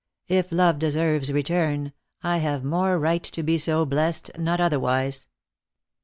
[0.39, 1.93] "If love deserves return,
[2.23, 5.27] I have more right to be so blessed, not otherwise.